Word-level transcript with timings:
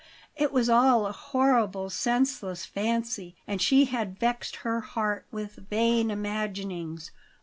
It 0.35 0.51
was 0.51 0.67
all 0.67 1.05
a 1.05 1.11
horrible, 1.11 1.91
senseless 1.91 2.65
fancy; 2.65 3.35
and 3.45 3.61
she 3.61 3.85
had 3.85 4.17
vexed 4.17 4.55
her 4.65 4.79
heart 4.81 5.27
with 5.29 5.69
vain 5.69 6.09
imaginings. 6.09 7.11